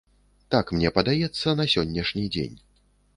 [0.53, 2.57] Так мне падаецца на сённяшні дзень.